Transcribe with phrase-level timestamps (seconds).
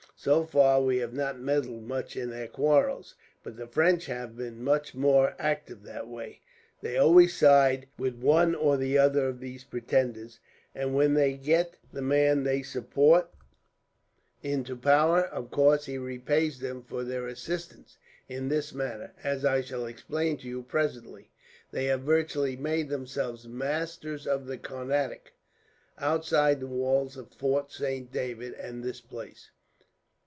[0.17, 4.63] So far we have not meddled much in their quarrels, but the French have been
[4.63, 6.41] much more active that way.
[6.79, 10.39] They always side with one or other of these pretenders,
[10.75, 13.31] and when they get the man they support
[14.43, 17.97] into power, of course he repays them for their assistance.
[18.29, 21.31] In this manner, as I shall explain to you presently,
[21.71, 25.33] they have virtually made themselves masters of the Carnatic,
[25.97, 29.49] outside the walls of Fort Saint David and this place.